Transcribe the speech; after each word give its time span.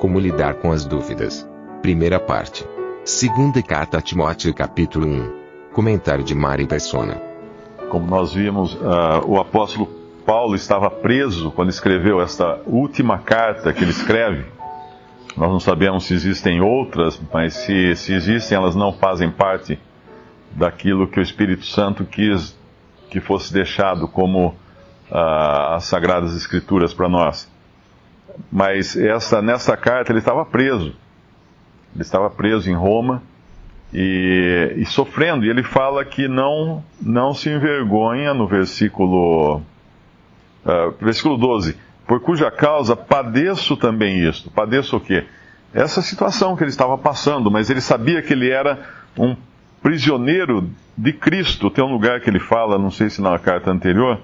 Como 0.00 0.18
lidar 0.18 0.54
com 0.54 0.72
as 0.72 0.86
dúvidas. 0.86 1.46
Primeira 1.82 2.18
parte. 2.18 2.66
Segunda 3.04 3.62
carta 3.62 3.98
a 3.98 4.00
Timóteo 4.00 4.54
capítulo 4.54 5.06
1. 5.06 5.32
Comentário 5.74 6.24
de 6.24 6.34
Mari 6.34 6.66
Persona. 6.66 7.20
Como 7.90 8.06
nós 8.06 8.32
vimos, 8.32 8.78
ah, 8.82 9.20
o 9.26 9.38
apóstolo 9.38 9.86
Paulo 10.24 10.54
estava 10.54 10.90
preso 10.90 11.50
quando 11.50 11.68
escreveu 11.68 12.18
esta 12.18 12.62
última 12.64 13.18
carta 13.18 13.74
que 13.74 13.84
ele 13.84 13.90
escreve. 13.90 14.46
Nós 15.36 15.50
não 15.50 15.60
sabemos 15.60 16.04
se 16.04 16.14
existem 16.14 16.62
outras, 16.62 17.20
mas 17.30 17.52
se, 17.52 17.94
se 17.94 18.14
existem, 18.14 18.56
elas 18.56 18.74
não 18.74 18.94
fazem 18.94 19.30
parte 19.30 19.78
daquilo 20.52 21.08
que 21.08 21.20
o 21.20 21.22
Espírito 21.22 21.66
Santo 21.66 22.06
quis 22.06 22.58
que 23.10 23.20
fosse 23.20 23.52
deixado 23.52 24.08
como 24.08 24.54
ah, 25.12 25.74
as 25.74 25.84
Sagradas 25.84 26.34
Escrituras 26.34 26.94
para 26.94 27.06
nós. 27.06 27.50
Mas 28.50 28.96
essa, 28.96 29.42
nessa 29.42 29.76
carta 29.76 30.12
ele 30.12 30.18
estava 30.18 30.44
preso. 30.44 30.94
Ele 31.94 32.02
estava 32.02 32.30
preso 32.30 32.70
em 32.70 32.74
Roma 32.74 33.22
e, 33.92 34.74
e 34.76 34.86
sofrendo. 34.86 35.44
E 35.44 35.50
ele 35.50 35.62
fala 35.62 36.04
que 36.04 36.28
não, 36.28 36.84
não 37.00 37.34
se 37.34 37.50
envergonha 37.50 38.32
no 38.32 38.46
versículo, 38.46 39.58
uh, 40.64 40.94
versículo 41.00 41.36
12. 41.36 41.76
Por 42.06 42.20
cuja 42.20 42.50
causa 42.50 42.96
padeço 42.96 43.76
também 43.76 44.28
isto. 44.28 44.50
Padeço 44.50 44.96
o 44.96 45.00
quê? 45.00 45.24
Essa 45.72 46.02
situação 46.02 46.56
que 46.56 46.64
ele 46.64 46.70
estava 46.70 46.98
passando, 46.98 47.50
mas 47.50 47.70
ele 47.70 47.80
sabia 47.80 48.20
que 48.22 48.32
ele 48.32 48.50
era 48.50 48.78
um 49.16 49.36
prisioneiro 49.80 50.68
de 50.96 51.12
Cristo. 51.12 51.70
Tem 51.70 51.84
um 51.84 51.92
lugar 51.92 52.20
que 52.20 52.28
ele 52.28 52.40
fala, 52.40 52.78
não 52.78 52.90
sei 52.90 53.08
se 53.08 53.22
na 53.22 53.38
carta 53.38 53.70
anterior, 53.70 54.20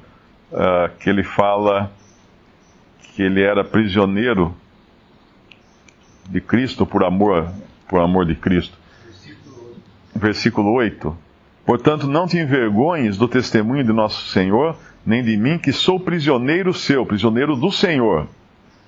uh, 0.53 0.91
que 0.99 1.09
ele 1.09 1.23
fala 1.23 1.91
que 3.17 3.23
ele 3.23 3.43
era 3.43 3.65
prisioneiro 3.65 4.55
de 6.29 6.39
Cristo 6.39 6.85
por 6.85 7.03
amor, 7.03 7.51
por 7.89 7.99
amor 8.03 8.27
de 8.27 8.35
Cristo. 8.35 8.77
Versículo 10.15 10.71
8. 10.75 11.17
Portanto, 11.65 12.07
não 12.07 12.27
te 12.27 12.37
envergonhes 12.37 13.17
do 13.17 13.27
testemunho 13.27 13.83
de 13.83 13.93
nosso 13.93 14.29
Senhor, 14.29 14.77
nem 15.05 15.25
de 15.25 15.35
mim, 15.35 15.57
que 15.57 15.73
sou 15.73 15.99
prisioneiro 15.99 16.75
seu, 16.75 17.07
prisioneiro 17.07 17.57
do 17.57 17.73
Senhor. 17.73 18.29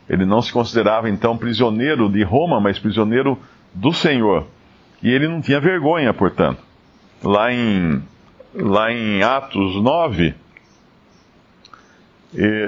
Ele 0.06 0.26
não 0.26 0.42
se 0.42 0.52
considerava 0.52 1.08
então 1.08 1.38
prisioneiro 1.38 2.06
de 2.10 2.22
Roma, 2.22 2.60
mas 2.60 2.78
prisioneiro 2.78 3.38
do 3.72 3.94
Senhor. 3.94 4.46
E 5.02 5.08
ele 5.08 5.26
não 5.26 5.40
tinha 5.40 5.58
vergonha, 5.58 6.12
portanto. 6.12 6.62
Lá 7.22 7.50
em, 7.50 8.02
lá 8.54 8.92
em 8.92 9.22
Atos 9.22 9.82
9, 9.82 10.34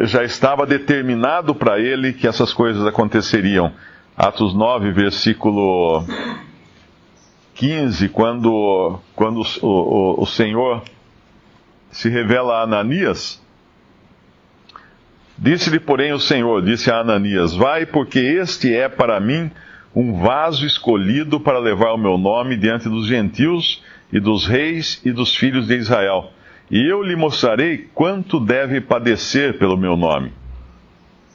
já 0.04 0.24
estava 0.24 0.66
determinado 0.66 1.54
para 1.54 1.78
ele 1.78 2.12
que 2.12 2.26
essas 2.26 2.52
coisas 2.52 2.86
aconteceriam. 2.86 3.72
Atos 4.16 4.54
9, 4.54 4.92
versículo 4.92 6.04
15, 7.54 8.08
quando, 8.08 8.98
quando 9.14 9.42
o, 9.62 9.66
o, 9.66 10.22
o 10.22 10.26
Senhor 10.26 10.82
se 11.90 12.08
revela 12.08 12.58
a 12.58 12.62
Ananias, 12.62 13.42
disse-lhe, 15.38 15.80
porém, 15.80 16.12
o 16.12 16.20
Senhor, 16.20 16.62
disse 16.62 16.90
a 16.90 17.00
Ananias: 17.00 17.54
Vai, 17.54 17.86
porque 17.86 18.18
este 18.18 18.74
é 18.74 18.88
para 18.88 19.20
mim 19.20 19.50
um 19.94 20.20
vaso 20.20 20.64
escolhido 20.66 21.40
para 21.40 21.58
levar 21.58 21.92
o 21.92 21.98
meu 21.98 22.16
nome 22.16 22.56
diante 22.56 22.88
dos 22.88 23.06
gentios 23.06 23.82
e 24.12 24.20
dos 24.20 24.46
reis 24.46 25.00
e 25.04 25.12
dos 25.12 25.34
filhos 25.34 25.66
de 25.66 25.76
Israel. 25.76 26.32
E 26.70 26.86
eu 26.86 27.02
lhe 27.02 27.16
mostrarei 27.16 27.88
quanto 27.92 28.38
deve 28.38 28.80
padecer 28.80 29.58
pelo 29.58 29.76
meu 29.76 29.96
nome. 29.96 30.32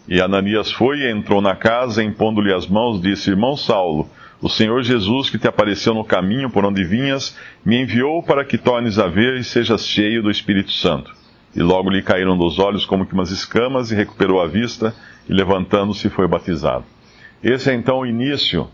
E 0.07 0.21
Ananias 0.21 0.71
foi 0.71 0.99
e 0.99 1.11
entrou 1.11 1.41
na 1.41 1.55
casa, 1.55 2.01
impondo-lhe 2.01 2.53
as 2.53 2.67
mãos, 2.67 3.01
disse: 3.01 3.31
Irmão 3.31 3.57
Saulo, 3.57 4.07
o 4.41 4.47
Senhor 4.47 4.81
Jesus, 4.81 5.29
que 5.29 5.37
te 5.37 5.47
apareceu 5.47 5.93
no 5.93 6.05
caminho 6.05 6.49
por 6.49 6.63
onde 6.63 6.85
vinhas, 6.85 7.37
me 7.65 7.81
enviou 7.81 8.23
para 8.23 8.45
que 8.45 8.57
tornes 8.57 8.97
a 8.97 9.07
ver 9.07 9.35
e 9.35 9.43
sejas 9.43 9.85
cheio 9.85 10.23
do 10.23 10.31
Espírito 10.31 10.71
Santo. 10.71 11.11
E 11.53 11.61
logo 11.61 11.89
lhe 11.89 12.01
caíram 12.01 12.37
dos 12.37 12.57
olhos 12.57 12.85
como 12.85 13.05
que 13.05 13.13
umas 13.13 13.31
escamas, 13.31 13.91
e 13.91 13.95
recuperou 13.95 14.41
a 14.41 14.47
vista, 14.47 14.95
e 15.27 15.33
levantando-se 15.33 16.09
foi 16.09 16.27
batizado. 16.27 16.85
Esse 17.43 17.71
é 17.71 17.73
então 17.73 17.99
o 17.99 18.05
início 18.05 18.69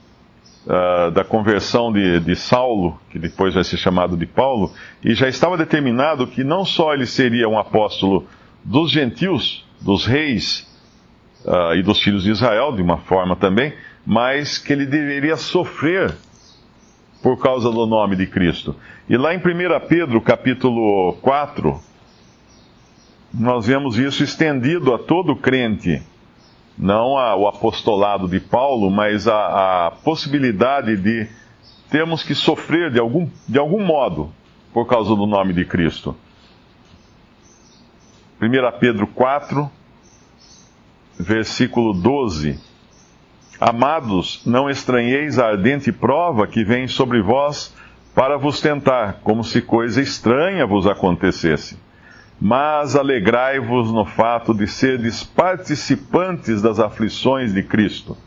uh, 0.66 1.12
da 1.12 1.24
conversão 1.24 1.92
de, 1.92 2.20
de 2.20 2.36
Saulo, 2.36 3.00
que 3.10 3.20
depois 3.20 3.54
vai 3.54 3.64
ser 3.64 3.78
chamado 3.78 4.18
de 4.18 4.26
Paulo, 4.26 4.72
e 5.04 5.14
já 5.14 5.28
estava 5.28 5.58
determinado 5.58 6.28
que 6.28 6.44
não 6.44 6.66
só 6.66 6.94
ele 6.94 7.06
seria 7.06 7.48
um 7.48 7.58
apóstolo 7.58 8.26
dos 8.64 8.92
gentios, 8.92 9.66
dos 9.80 10.06
reis 10.06 10.68
uh, 11.46 11.76
e 11.76 11.82
dos 11.82 12.02
filhos 12.02 12.24
de 12.24 12.32
Israel, 12.32 12.72
de 12.74 12.82
uma 12.82 12.98
forma 12.98 13.36
também, 13.36 13.74
mas 14.06 14.58
que 14.58 14.74
ele 14.74 14.86
deveria 14.86 15.36
sofrer 15.36 16.16
por 17.22 17.40
causa 17.40 17.70
do 17.70 17.86
nome 17.86 18.16
de 18.16 18.26
Cristo. 18.26 18.76
E 19.08 19.16
lá 19.16 19.34
em 19.34 19.38
1 19.38 19.42
Pedro, 19.88 20.20
capítulo 20.22 21.14
4, 21.22 21.80
nós 23.34 23.68
vemos 23.68 23.98
isso 23.98 24.24
estendido 24.24 24.94
a 24.94 24.98
todo 24.98 25.36
crente 25.36 26.02
não 26.78 27.18
a, 27.18 27.36
o 27.36 27.48
apostolado 27.48 28.28
de 28.28 28.40
Paulo, 28.40 28.90
mas 28.90 29.28
a, 29.28 29.88
a, 29.88 29.92
possibilidade 29.92 30.98
de 30.98 31.28
termos 31.90 32.24
que 32.24 32.34
sofrer 32.34 32.92
de 32.92 33.00
algum, 33.00 33.30
de 33.48 33.59
algum 33.59 33.84
modo 33.84 34.32
por 34.74 34.88
causa 34.88 35.16
do 35.16 35.26
nome 35.26 35.54
de 35.54 35.66
Cristo. 35.66 36.16
1 38.42 38.80
Pedro 38.80 39.06
4, 39.08 39.70
versículo 41.20 41.94
12. 41.94 42.60
Amados, 43.60 44.42
não 44.46 44.70
estranheis 44.70 45.38
a 45.38 45.48
ardente 45.48 45.92
prova 45.92 46.48
que 46.48 46.64
vem 46.64 46.88
sobre 46.88 47.22
vós 47.22 47.76
para 48.16 48.38
vos 48.38 48.60
tentar, 48.60 49.20
como 49.24 49.44
se 49.44 49.62
coisa 49.62 50.02
estranha 50.02 50.66
vos 50.66 50.88
acontecesse 50.88 51.78
mas 52.41 52.96
alegrai-vos 52.96 53.91
no 53.91 54.03
fato 54.03 54.52
de 54.52 54.66
serdes 54.66 55.24
participantes 55.24 56.59
das 56.59 56.79
aflições 56.79 57.53
de 57.53 57.62
Cristo, 57.62 58.18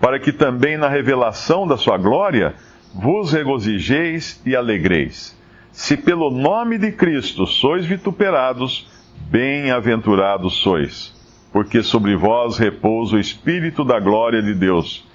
para 0.00 0.18
que 0.18 0.32
também 0.32 0.76
na 0.76 0.88
revelação 0.88 1.64
da 1.64 1.76
sua 1.76 1.96
glória 1.96 2.56
vos 2.92 3.32
regozijeis 3.32 4.42
e 4.44 4.56
alegreis. 4.56 5.38
Se 5.70 5.96
pelo 5.96 6.32
nome 6.32 6.78
de 6.78 6.90
Cristo 6.90 7.46
sois 7.46 7.86
vituperados, 7.86 8.90
bem-aventurados 9.30 10.54
sois, 10.56 11.14
porque 11.52 11.80
sobre 11.80 12.16
vós 12.16 12.58
repousa 12.58 13.14
o 13.14 13.20
Espírito 13.20 13.84
da 13.84 14.00
glória 14.00 14.42
de 14.42 14.52
Deus. 14.52 15.06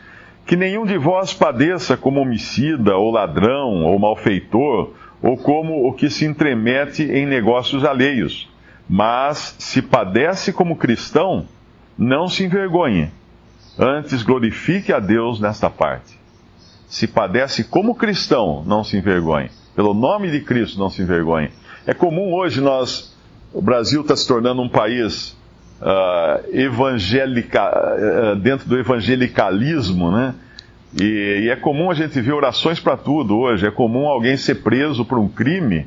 Que 0.45 0.55
nenhum 0.55 0.85
de 0.85 0.97
vós 0.97 1.33
padeça 1.33 1.97
como 1.97 2.22
homicida, 2.22 2.95
ou 2.95 3.11
ladrão, 3.11 3.83
ou 3.83 3.99
malfeitor, 3.99 4.94
ou 5.22 5.38
como 5.38 5.88
o 5.88 5.94
que 5.94 6.09
se 6.09 6.25
entremete 6.25 7.03
em 7.03 7.25
negócios 7.25 7.84
alheios. 7.84 8.50
Mas, 8.90 9.56
se 9.59 9.81
padece 9.81 10.52
como 10.52 10.75
cristão, 10.75 11.47
não 11.97 12.28
se 12.28 12.44
envergonhe, 12.44 13.11
antes 13.78 14.23
glorifique 14.23 14.91
a 14.91 14.99
Deus 14.99 15.40
nesta 15.40 15.70
parte. 15.70 16.17
Se 16.88 17.08
padece 17.08 17.64
como 17.64 17.93
cristão, 17.93 18.64
não 18.66 18.84
se 18.84 18.97
envergonhe. 18.97 19.52
Pelo 19.76 19.93
nome 19.93 20.32
de 20.32 20.41
Cristo, 20.41 20.79
não 20.79 20.90
se 20.90 21.02
envergonhe. 21.02 21.52
É 21.85 21.93
comum 21.93 22.34
hoje 22.34 22.61
nós, 22.61 23.16
o 23.53 23.61
Brasil 23.61 24.02
está 24.02 24.16
se 24.16 24.28
tornando 24.28 24.61
um 24.61 24.70
país 24.70 25.38
uh, 25.82 26.55
evangélica, 26.55 27.61
uh, 27.64 28.35
dentro 28.38 28.67
do 28.67 28.78
evangelicalismo, 28.78 30.11
né? 30.11 30.34
E, 31.00 31.44
e 31.44 31.50
é 31.50 31.56
comum 31.56 31.91
a 31.91 31.94
gente 31.94 32.20
ver 32.22 32.34
orações 32.34 32.80
para 32.80 32.97
tudo 32.97 33.38
hoje. 33.38 33.68
É 33.68 33.72
comum 33.72 34.08
alguém 34.08 34.38
ser 34.38 34.56
preso 34.56 35.06
por 35.06 35.18
um 35.18 35.28
crime 35.28 35.86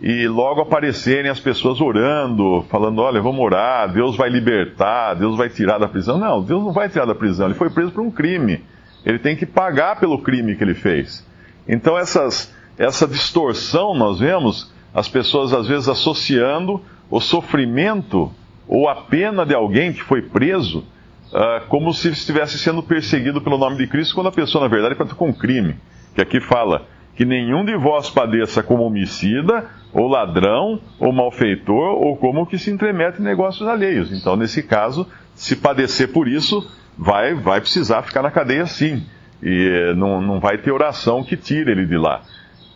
e 0.00 0.26
logo 0.26 0.62
aparecerem 0.62 1.30
as 1.30 1.38
pessoas 1.38 1.80
orando, 1.80 2.64
falando: 2.70 3.02
olha, 3.02 3.20
vamos 3.20 3.40
orar, 3.40 3.92
Deus 3.92 4.16
vai 4.16 4.30
libertar, 4.30 5.14
Deus 5.14 5.36
vai 5.36 5.48
tirar 5.48 5.78
da 5.78 5.86
prisão. 5.86 6.18
Não, 6.18 6.42
Deus 6.42 6.64
não 6.64 6.72
vai 6.72 6.88
tirar 6.88 7.04
da 7.04 7.14
prisão, 7.14 7.46
ele 7.46 7.54
foi 7.54 7.68
preso 7.68 7.92
por 7.92 8.02
um 8.02 8.10
crime. 8.10 8.64
Ele 9.04 9.18
tem 9.18 9.36
que 9.36 9.46
pagar 9.46 9.98
pelo 10.00 10.18
crime 10.18 10.56
que 10.56 10.64
ele 10.64 10.74
fez. 10.74 11.26
Então, 11.68 11.98
essas, 11.98 12.54
essa 12.78 13.06
distorção 13.06 13.94
nós 13.94 14.18
vemos 14.18 14.72
as 14.94 15.08
pessoas 15.08 15.52
às 15.52 15.66
vezes 15.66 15.88
associando 15.88 16.80
o 17.10 17.20
sofrimento 17.20 18.32
ou 18.66 18.88
a 18.88 18.94
pena 18.94 19.44
de 19.44 19.54
alguém 19.54 19.92
que 19.92 20.02
foi 20.02 20.22
preso, 20.22 20.84
uh, 21.32 21.66
como 21.68 21.92
se 21.92 22.08
estivesse 22.08 22.58
sendo 22.58 22.82
perseguido 22.82 23.40
pelo 23.40 23.58
nome 23.58 23.76
de 23.76 23.86
Cristo, 23.86 24.14
quando 24.14 24.28
a 24.28 24.32
pessoa, 24.32 24.62
na 24.62 24.68
verdade, 24.68 24.94
praticou 24.94 25.28
um 25.28 25.32
crime. 25.32 25.76
Que 26.14 26.20
aqui 26.20 26.40
fala 26.40 26.86
que 27.14 27.24
nenhum 27.24 27.64
de 27.64 27.76
vós 27.76 28.08
padeça 28.08 28.62
como 28.62 28.84
homicida, 28.84 29.68
ou 29.92 30.08
ladrão, 30.08 30.80
ou 30.98 31.12
malfeitor, 31.12 31.94
ou 31.96 32.16
como 32.16 32.46
que 32.46 32.58
se 32.58 32.70
entremete 32.70 33.20
em 33.20 33.24
negócios 33.24 33.68
alheios. 33.68 34.12
Então, 34.12 34.36
nesse 34.36 34.62
caso, 34.62 35.06
se 35.34 35.56
padecer 35.56 36.12
por 36.12 36.28
isso, 36.28 36.66
vai, 36.96 37.34
vai 37.34 37.60
precisar 37.60 38.02
ficar 38.02 38.22
na 38.22 38.30
cadeia 38.30 38.66
sim. 38.66 39.04
E 39.42 39.94
não, 39.96 40.20
não 40.20 40.40
vai 40.40 40.58
ter 40.58 40.70
oração 40.70 41.24
que 41.24 41.36
tire 41.36 41.70
ele 41.70 41.86
de 41.86 41.96
lá. 41.96 42.22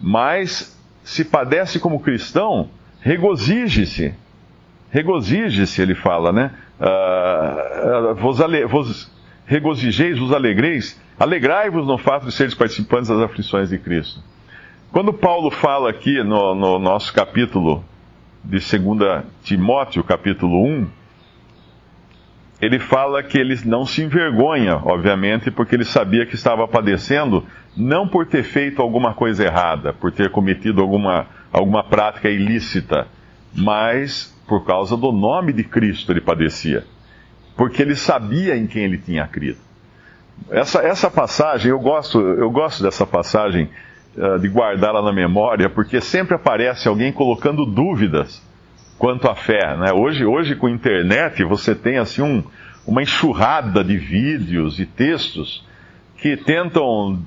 Mas, 0.00 0.78
se 1.02 1.24
padece 1.24 1.78
como 1.78 2.00
cristão, 2.00 2.68
regozije-se. 3.00 4.14
Regozije-se, 4.94 5.82
ele 5.82 5.96
fala, 5.96 6.32
né? 6.32 6.52
Uh, 6.78 8.14
vos, 8.14 8.40
ale, 8.40 8.64
vos 8.64 9.10
regozijeis, 9.44 10.16
vos 10.16 10.32
alegreis, 10.32 11.02
alegrai-vos 11.18 11.84
no 11.84 11.98
fato 11.98 12.26
de 12.26 12.32
seres 12.32 12.54
participantes 12.54 13.08
das 13.08 13.18
aflições 13.18 13.70
de 13.70 13.78
Cristo. 13.78 14.20
Quando 14.92 15.12
Paulo 15.12 15.50
fala 15.50 15.90
aqui 15.90 16.22
no, 16.22 16.54
no 16.54 16.78
nosso 16.78 17.12
capítulo 17.12 17.84
de 18.44 18.58
2 18.58 19.24
Timóteo, 19.42 20.04
capítulo 20.04 20.64
1, 20.64 20.86
ele 22.60 22.78
fala 22.78 23.20
que 23.20 23.36
ele 23.36 23.58
não 23.64 23.84
se 23.84 24.00
envergonha, 24.00 24.76
obviamente, 24.76 25.50
porque 25.50 25.74
ele 25.74 25.84
sabia 25.84 26.24
que 26.24 26.36
estava 26.36 26.68
padecendo, 26.68 27.44
não 27.76 28.06
por 28.06 28.26
ter 28.26 28.44
feito 28.44 28.80
alguma 28.80 29.12
coisa 29.12 29.44
errada, 29.44 29.92
por 29.92 30.12
ter 30.12 30.30
cometido 30.30 30.80
alguma, 30.80 31.26
alguma 31.52 31.82
prática 31.82 32.30
ilícita, 32.30 33.08
mas 33.52 34.32
por 34.46 34.64
causa 34.64 34.96
do 34.96 35.10
nome 35.12 35.52
de 35.52 35.64
Cristo 35.64 36.12
ele 36.12 36.20
padecia, 36.20 36.84
porque 37.56 37.82
ele 37.82 37.96
sabia 37.96 38.56
em 38.56 38.66
quem 38.66 38.84
ele 38.84 38.98
tinha 38.98 39.26
crido. 39.26 39.58
Essa, 40.50 40.80
essa 40.82 41.10
passagem, 41.10 41.70
eu 41.70 41.78
gosto, 41.78 42.20
eu 42.20 42.50
gosto 42.50 42.82
dessa 42.82 43.06
passagem 43.06 43.68
uh, 44.16 44.38
de 44.38 44.48
guardá-la 44.48 45.00
na 45.02 45.12
memória, 45.12 45.70
porque 45.70 46.00
sempre 46.00 46.34
aparece 46.34 46.88
alguém 46.88 47.12
colocando 47.12 47.64
dúvidas 47.64 48.42
quanto 48.98 49.28
à 49.28 49.34
fé. 49.34 49.76
Né? 49.76 49.92
Hoje, 49.92 50.24
hoje, 50.24 50.56
com 50.56 50.66
a 50.66 50.70
internet, 50.70 51.44
você 51.44 51.74
tem 51.74 51.98
assim 51.98 52.22
um, 52.22 52.42
uma 52.86 53.02
enxurrada 53.02 53.82
de 53.82 53.96
vídeos 53.96 54.78
e 54.80 54.86
textos 54.86 55.64
que 56.18 56.36
tentam 56.36 57.18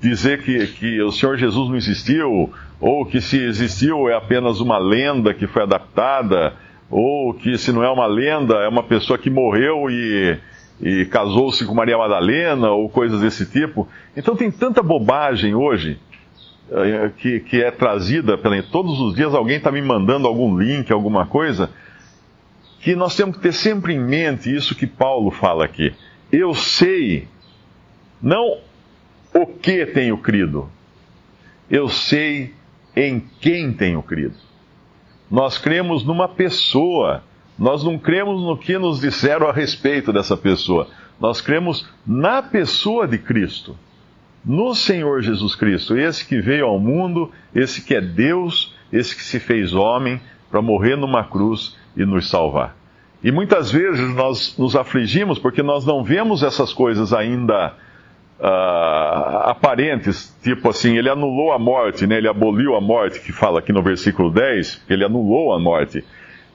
dizer 0.00 0.42
que, 0.42 0.66
que 0.68 1.02
o 1.02 1.12
Senhor 1.12 1.36
Jesus 1.36 1.68
não 1.68 1.76
existiu, 1.76 2.52
ou 2.80 3.04
que 3.04 3.20
se 3.20 3.38
existiu 3.38 4.08
é 4.08 4.14
apenas 4.14 4.60
uma 4.60 4.78
lenda 4.78 5.34
que 5.34 5.46
foi 5.46 5.62
adaptada, 5.62 6.54
ou 6.90 7.34
que 7.34 7.58
se 7.58 7.70
não 7.70 7.84
é 7.84 7.90
uma 7.90 8.06
lenda, 8.06 8.54
é 8.56 8.68
uma 8.68 8.82
pessoa 8.82 9.18
que 9.18 9.28
morreu 9.28 9.90
e, 9.90 10.38
e 10.80 11.04
casou-se 11.06 11.64
com 11.66 11.74
Maria 11.74 11.98
Madalena, 11.98 12.70
ou 12.70 12.88
coisas 12.88 13.20
desse 13.20 13.46
tipo. 13.46 13.86
Então 14.16 14.34
tem 14.34 14.50
tanta 14.50 14.82
bobagem 14.82 15.54
hoje 15.54 15.98
eh, 16.72 17.10
que, 17.18 17.40
que 17.40 17.62
é 17.62 17.70
trazida, 17.70 18.38
pela, 18.38 18.62
todos 18.62 18.98
os 19.00 19.14
dias 19.14 19.34
alguém 19.34 19.58
está 19.58 19.70
me 19.70 19.82
mandando 19.82 20.26
algum 20.26 20.58
link, 20.58 20.90
alguma 20.90 21.26
coisa, 21.26 21.70
que 22.80 22.96
nós 22.96 23.14
temos 23.14 23.36
que 23.36 23.42
ter 23.42 23.52
sempre 23.52 23.92
em 23.92 24.00
mente 24.00 24.54
isso 24.54 24.74
que 24.74 24.86
Paulo 24.86 25.30
fala 25.30 25.64
aqui. 25.64 25.92
Eu 26.32 26.54
sei, 26.54 27.28
não 28.22 28.58
o 29.34 29.46
que 29.46 29.86
tenho 29.86 30.18
crido, 30.18 30.68
eu 31.70 31.88
sei 31.88 32.54
em 32.96 33.20
quem 33.40 33.72
tenho 33.72 34.02
crido. 34.02 34.34
Nós 35.30 35.58
cremos 35.58 36.04
numa 36.04 36.28
pessoa, 36.28 37.22
nós 37.58 37.84
não 37.84 37.98
cremos 37.98 38.42
no 38.42 38.56
que 38.56 38.76
nos 38.76 39.00
disseram 39.00 39.48
a 39.48 39.52
respeito 39.52 40.12
dessa 40.12 40.36
pessoa, 40.36 40.88
nós 41.20 41.40
cremos 41.40 41.88
na 42.06 42.42
pessoa 42.42 43.06
de 43.06 43.18
Cristo, 43.18 43.76
no 44.44 44.74
Senhor 44.74 45.22
Jesus 45.22 45.54
Cristo, 45.54 45.96
esse 45.96 46.26
que 46.26 46.40
veio 46.40 46.66
ao 46.66 46.78
mundo, 46.80 47.30
esse 47.54 47.82
que 47.82 47.94
é 47.94 48.00
Deus, 48.00 48.74
esse 48.92 49.14
que 49.14 49.22
se 49.22 49.38
fez 49.38 49.72
homem 49.74 50.20
para 50.50 50.62
morrer 50.62 50.96
numa 50.96 51.22
cruz 51.22 51.76
e 51.96 52.04
nos 52.04 52.28
salvar. 52.28 52.74
E 53.22 53.30
muitas 53.30 53.70
vezes 53.70 54.14
nós 54.14 54.56
nos 54.56 54.74
afligimos 54.74 55.38
porque 55.38 55.62
nós 55.62 55.84
não 55.84 56.02
vemos 56.02 56.42
essas 56.42 56.72
coisas 56.72 57.12
ainda 57.12 57.74
uh, 58.40 59.50
aparentes, 59.50 60.34
tipo 60.42 60.68
assim, 60.70 60.96
ele 60.96 61.08
anulou 61.08 61.52
a 61.52 61.58
morte, 61.58 62.06
né? 62.06 62.16
ele 62.16 62.28
aboliu 62.28 62.74
a 62.74 62.80
morte, 62.80 63.20
que 63.20 63.32
fala 63.32 63.58
aqui 63.58 63.72
no 63.72 63.82
versículo 63.82 64.30
10, 64.30 64.82
ele 64.88 65.04
anulou 65.04 65.52
a 65.52 65.58
morte. 65.58 65.98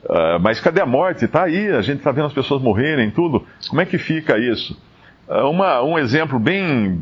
Uh, 0.04 0.40
mas 0.42 0.60
cadê 0.60 0.82
a 0.82 0.86
morte? 0.86 1.26
Está 1.26 1.44
aí, 1.44 1.70
a 1.70 1.82
gente 1.82 1.98
está 1.98 2.12
vendo 2.12 2.26
as 2.26 2.34
pessoas 2.34 2.62
morrerem, 2.62 3.12
tudo. 3.12 3.46
Como 3.70 3.82
é 3.82 3.86
que 3.86 3.98
fica 3.98 4.38
isso? 4.38 4.80
Uh, 5.28 5.50
uma, 5.50 5.82
um 5.84 5.98
exemplo 5.98 6.40
bem, 6.40 7.02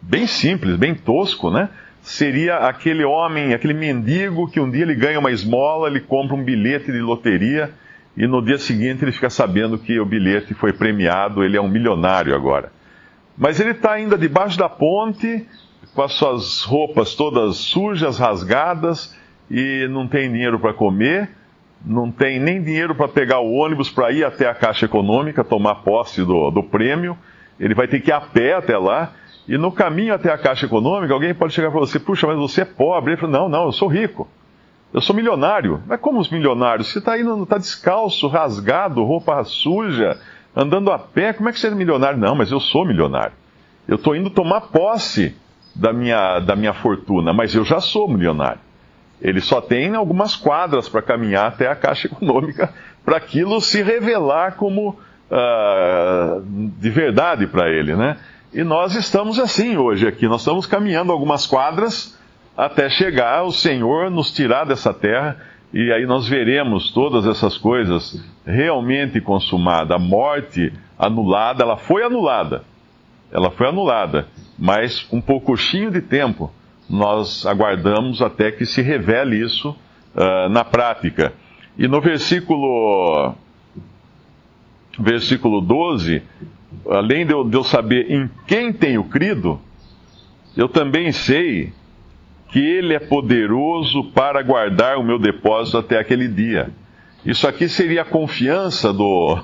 bem 0.00 0.26
simples, 0.26 0.76
bem 0.76 0.94
tosco, 0.94 1.50
né? 1.50 1.68
Seria 2.02 2.56
aquele 2.56 3.04
homem, 3.04 3.54
aquele 3.54 3.74
mendigo 3.74 4.50
que 4.50 4.58
um 4.58 4.68
dia 4.68 4.82
ele 4.82 4.94
ganha 4.94 5.20
uma 5.20 5.30
esmola, 5.30 5.88
ele 5.88 6.00
compra 6.00 6.34
um 6.34 6.42
bilhete 6.42 6.90
de 6.90 6.98
loteria 6.98 7.70
e 8.16 8.26
no 8.26 8.42
dia 8.42 8.58
seguinte 8.58 9.04
ele 9.04 9.12
fica 9.12 9.30
sabendo 9.30 9.78
que 9.78 10.00
o 10.00 10.04
bilhete 10.04 10.52
foi 10.52 10.72
premiado, 10.72 11.44
ele 11.44 11.56
é 11.56 11.60
um 11.60 11.68
milionário 11.68 12.34
agora. 12.34 12.72
Mas 13.36 13.60
ele 13.60 13.70
está 13.70 13.92
ainda 13.92 14.16
debaixo 14.16 14.58
da 14.58 14.68
ponte, 14.68 15.46
com 15.94 16.02
as 16.02 16.12
suas 16.12 16.62
roupas 16.62 17.14
todas 17.14 17.56
sujas, 17.56 18.18
rasgadas, 18.18 19.16
e 19.50 19.86
não 19.90 20.06
tem 20.06 20.30
dinheiro 20.30 20.58
para 20.58 20.72
comer, 20.72 21.30
não 21.84 22.10
tem 22.10 22.38
nem 22.38 22.62
dinheiro 22.62 22.94
para 22.94 23.08
pegar 23.08 23.40
o 23.40 23.52
ônibus 23.52 23.90
para 23.90 24.12
ir 24.12 24.24
até 24.24 24.48
a 24.48 24.54
Caixa 24.54 24.86
Econômica, 24.86 25.42
tomar 25.42 25.76
posse 25.76 26.24
do, 26.24 26.50
do 26.50 26.62
prêmio. 26.62 27.18
Ele 27.58 27.74
vai 27.74 27.88
ter 27.88 28.00
que 28.00 28.10
ir 28.10 28.14
a 28.14 28.20
pé 28.20 28.54
até 28.54 28.76
lá. 28.78 29.12
E 29.48 29.58
no 29.58 29.72
caminho 29.72 30.14
até 30.14 30.32
a 30.32 30.38
Caixa 30.38 30.66
Econômica, 30.66 31.12
alguém 31.12 31.34
pode 31.34 31.52
chegar 31.52 31.70
para 31.70 31.80
você: 31.80 31.98
puxa, 31.98 32.26
mas 32.26 32.38
você 32.38 32.62
é 32.62 32.64
pobre. 32.64 33.12
Ele 33.12 33.20
fala: 33.20 33.32
não, 33.32 33.48
não, 33.48 33.64
eu 33.64 33.72
sou 33.72 33.88
rico. 33.88 34.28
Eu 34.92 35.00
sou 35.00 35.16
milionário. 35.16 35.82
Mas 35.86 36.00
como 36.00 36.20
os 36.20 36.30
milionários? 36.30 36.88
Você 36.88 36.98
está 36.98 37.18
indo, 37.18 37.42
está 37.42 37.58
descalço, 37.58 38.28
rasgado, 38.28 39.02
roupa 39.02 39.42
suja, 39.42 40.20
andando 40.54 40.90
a 40.90 40.98
pé, 40.98 41.32
como 41.32 41.48
é 41.48 41.52
que 41.52 41.58
você 41.58 41.68
é 41.68 41.70
milionário? 41.70 42.18
Não, 42.18 42.34
mas 42.34 42.50
eu 42.50 42.60
sou 42.60 42.84
milionário. 42.84 43.32
Eu 43.86 43.96
estou 43.96 44.14
indo 44.14 44.30
tomar 44.30 44.62
posse 44.62 45.34
da 45.74 45.92
minha, 45.92 46.38
da 46.40 46.54
minha 46.54 46.72
fortuna, 46.72 47.32
mas 47.32 47.54
eu 47.54 47.64
já 47.64 47.80
sou 47.80 48.08
milionário. 48.08 48.60
Ele 49.20 49.40
só 49.40 49.60
tem 49.60 49.94
algumas 49.94 50.34
quadras 50.36 50.88
para 50.88 51.00
caminhar 51.00 51.46
até 51.46 51.68
a 51.68 51.76
Caixa 51.76 52.08
Econômica 52.08 52.72
para 53.04 53.16
aquilo 53.16 53.60
se 53.60 53.82
revelar 53.82 54.56
como 54.56 54.90
uh, 55.30 56.42
de 56.78 56.90
verdade 56.90 57.46
para 57.46 57.70
ele, 57.70 57.94
né? 57.94 58.18
E 58.52 58.62
nós 58.62 58.94
estamos 58.94 59.38
assim 59.38 59.76
hoje 59.76 60.06
aqui, 60.06 60.28
nós 60.28 60.42
estamos 60.42 60.66
caminhando 60.66 61.10
algumas 61.10 61.46
quadras 61.46 62.18
até 62.56 62.90
chegar 62.90 63.44
o 63.44 63.52
Senhor 63.52 64.10
nos 64.10 64.30
tirar 64.30 64.66
dessa 64.66 64.92
terra 64.92 65.40
e 65.72 65.90
aí 65.90 66.04
nós 66.04 66.28
veremos 66.28 66.90
todas 66.90 67.26
essas 67.26 67.56
coisas 67.56 68.22
realmente 68.44 69.20
consumadas. 69.20 69.96
A 69.96 69.98
morte 69.98 70.72
anulada, 70.98 71.62
ela 71.64 71.76
foi 71.76 72.02
anulada. 72.02 72.64
Ela 73.30 73.50
foi 73.50 73.68
anulada, 73.68 74.28
mas 74.58 75.06
um 75.10 75.20
pouquinho 75.20 75.90
de 75.90 76.02
tempo 76.02 76.52
nós 76.88 77.46
aguardamos 77.46 78.20
até 78.20 78.52
que 78.52 78.66
se 78.66 78.82
revele 78.82 79.42
isso 79.42 79.70
uh, 79.70 80.48
na 80.50 80.62
prática. 80.62 81.32
E 81.78 81.88
no 81.88 82.02
versículo, 82.02 83.34
versículo 84.98 85.62
12, 85.62 86.22
além 86.90 87.24
de 87.24 87.32
eu, 87.32 87.48
de 87.48 87.56
eu 87.56 87.64
saber 87.64 88.10
em 88.10 88.28
quem 88.46 88.70
tenho 88.70 89.04
crido, 89.04 89.58
eu 90.54 90.68
também 90.68 91.10
sei 91.12 91.72
que 92.52 92.60
Ele 92.60 92.94
é 92.94 93.00
poderoso 93.00 94.04
para 94.12 94.42
guardar 94.42 94.98
o 94.98 95.02
meu 95.02 95.18
depósito 95.18 95.78
até 95.78 95.98
aquele 95.98 96.28
dia. 96.28 96.70
Isso 97.24 97.48
aqui 97.48 97.66
seria 97.66 98.02
a 98.02 98.04
confiança 98.04 98.92
do, 98.92 99.38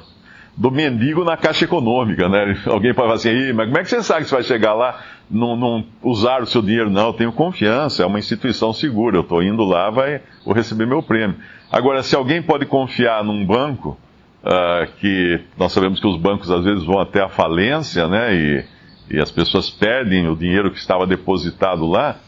do 0.55 0.71
mendigo 0.71 1.25
na 1.25 1.37
caixa 1.37 1.65
econômica, 1.65 2.29
né? 2.29 2.61
Alguém 2.67 2.93
pode 2.93 3.09
falar 3.09 3.15
assim, 3.15 3.53
mas 3.55 3.67
como 3.67 3.79
é 3.79 3.83
que 3.83 3.89
você 3.89 4.03
sabe 4.03 4.25
que 4.25 4.29
você 4.29 4.35
vai 4.35 4.45
chegar 4.45 4.75
lá 4.75 5.01
não, 5.31 5.57
não 5.57 5.85
usar 6.03 6.43
o 6.43 6.47
seu 6.47 6.61
dinheiro? 6.61 6.91
Não, 6.91 7.07
eu 7.07 7.13
tenho 7.15 7.33
confiança, 7.33 8.03
é 8.03 8.07
uma 8.07 8.19
instituição 8.19 8.75
segura, 8.75 9.17
eu 9.17 9.23
estou 9.23 9.43
indo 9.43 9.65
lá, 9.65 9.89
vai, 9.89 10.21
vou 10.45 10.53
receber 10.53 10.87
meu 10.87 11.03
prêmio. 11.03 11.37
Agora, 11.73 12.03
se 12.03 12.15
alguém 12.15 12.43
pode 12.43 12.67
confiar 12.67 13.25
num 13.25 13.47
banco, 13.47 13.99
uh, 14.43 14.91
que 15.01 15.41
nós 15.57 15.73
sabemos 15.73 15.99
que 15.99 16.07
os 16.07 16.19
bancos 16.19 16.51
às 16.51 16.65
vezes 16.65 16.85
vão 16.85 16.99
até 16.99 17.23
a 17.23 17.29
falência, 17.29 18.07
né? 18.07 18.35
E, 18.35 18.65
e 19.11 19.19
as 19.19 19.31
pessoas 19.31 19.71
perdem 19.71 20.29
o 20.29 20.37
dinheiro 20.37 20.71
que 20.71 20.79
estava 20.79 21.07
depositado 21.07 21.87
lá, 21.87 22.19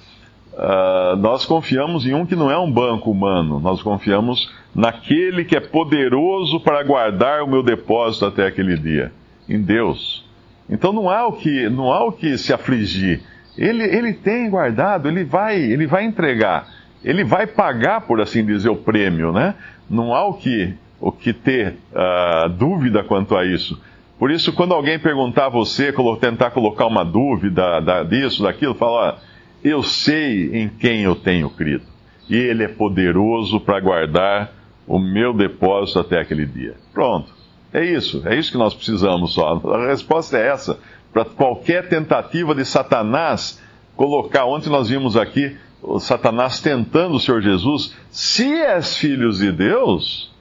Uh, 0.52 1.16
nós 1.16 1.44
confiamos 1.46 2.04
em 2.06 2.12
um 2.12 2.26
que 2.26 2.34
não 2.34 2.50
é 2.50 2.58
um 2.58 2.70
banco 2.70 3.10
humano, 3.10 3.60
nós 3.60 3.82
confiamos 3.82 4.52
naquele 4.74 5.44
que 5.44 5.56
é 5.56 5.60
poderoso 5.60 6.60
para 6.60 6.82
guardar 6.82 7.42
o 7.42 7.46
meu 7.46 7.62
depósito 7.62 8.26
até 8.26 8.46
aquele 8.46 8.76
dia, 8.76 9.12
em 9.48 9.62
Deus. 9.62 10.24
Então 10.68 10.92
não 10.92 11.08
há 11.08 11.26
o 11.26 11.32
que, 11.32 11.68
não 11.68 11.92
há 11.92 12.04
o 12.04 12.12
que 12.12 12.36
se 12.36 12.52
afligir. 12.52 13.22
Ele, 13.56 13.84
ele 13.84 14.12
tem 14.12 14.50
guardado, 14.50 15.08
ele 15.08 15.24
vai, 15.24 15.56
ele 15.56 15.86
vai 15.86 16.04
entregar, 16.04 16.68
ele 17.04 17.24
vai 17.24 17.46
pagar, 17.46 18.02
por 18.02 18.20
assim 18.20 18.44
dizer, 18.44 18.70
o 18.70 18.76
prêmio, 18.76 19.32
né? 19.32 19.54
Não 19.88 20.14
há 20.14 20.24
o 20.24 20.34
que, 20.34 20.74
o 21.00 21.10
que 21.10 21.32
ter 21.32 21.76
uh, 21.92 22.48
dúvida 22.48 23.02
quanto 23.02 23.36
a 23.36 23.44
isso. 23.44 23.80
Por 24.18 24.30
isso, 24.30 24.52
quando 24.52 24.74
alguém 24.74 24.98
perguntar 24.98 25.46
a 25.46 25.48
você, 25.48 25.92
tentar 26.20 26.50
colocar 26.50 26.86
uma 26.86 27.04
dúvida 27.04 27.80
da, 27.80 28.02
disso, 28.02 28.42
daquilo, 28.42 28.74
fala: 28.74 29.18
Eu 29.62 29.82
sei 29.82 30.56
em 30.56 30.68
quem 30.68 31.02
eu 31.02 31.14
tenho 31.14 31.50
crido, 31.50 31.84
e 32.28 32.36
Ele 32.36 32.64
é 32.64 32.68
poderoso 32.68 33.60
para 33.60 33.80
guardar 33.80 34.52
o 34.86 34.98
meu 34.98 35.32
depósito 35.32 36.00
até 36.00 36.20
aquele 36.20 36.46
dia. 36.46 36.74
Pronto. 36.92 37.40
É 37.72 37.84
isso, 37.84 38.22
é 38.26 38.36
isso 38.36 38.50
que 38.50 38.58
nós 38.58 38.74
precisamos 38.74 39.34
só. 39.34 39.60
A 39.72 39.86
resposta 39.86 40.36
é 40.36 40.48
essa. 40.48 40.78
Para 41.12 41.24
qualquer 41.24 41.88
tentativa 41.88 42.54
de 42.54 42.64
Satanás 42.64 43.62
colocar, 43.94 44.46
ontem 44.46 44.70
nós 44.70 44.88
vimos 44.88 45.16
aqui, 45.16 45.56
Satanás 46.00 46.60
tentando 46.60 47.14
o 47.14 47.20
Senhor 47.20 47.40
Jesus, 47.40 47.94
se 48.10 48.52
és 48.52 48.96
filhos 48.96 49.38
de 49.38 49.52
Deus, 49.52 50.34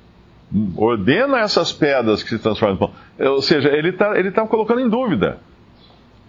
ordena 0.76 1.40
essas 1.40 1.72
pedras 1.72 2.24
que 2.24 2.30
se 2.30 2.40
transformam 2.40 2.76
em 2.76 2.80
pão. 2.80 2.92
Ou 3.34 3.42
seja, 3.42 3.70
ele 3.70 3.90
está 3.90 4.18
ele 4.18 4.32
tá 4.32 4.46
colocando 4.48 4.82
em 4.82 4.90
dúvida. 4.90 5.38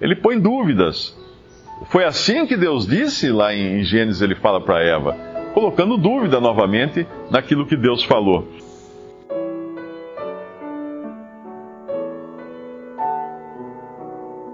Ele 0.01 0.17
põe 0.17 0.39
dúvidas. 0.39 1.17
Foi 1.87 2.05
assim 2.05 2.47
que 2.47 2.57
Deus 2.57 2.87
disse 2.87 3.31
lá 3.31 3.55
em 3.55 3.83
Gênesis, 3.83 4.21
ele 4.21 4.35
fala 4.35 4.61
para 4.61 4.83
Eva, 4.83 5.17
colocando 5.55 5.97
dúvida 5.97 6.41
novamente 6.41 7.07
naquilo 7.31 7.67
que 7.67 7.77
Deus 7.77 8.05
falou. 8.05 8.47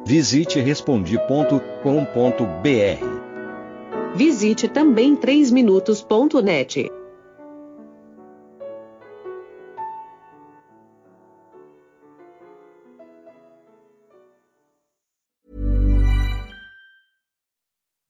Visite 0.06 0.60
respondi.com.br. 0.60 1.56
Visite 4.14 4.68
também 4.68 5.16
3minutos.net. 5.16 6.90